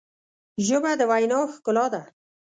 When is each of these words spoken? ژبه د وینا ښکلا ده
ژبه 0.65 0.91
د 0.99 1.01
وینا 1.11 1.39
ښکلا 1.53 1.85
ده 1.93 2.01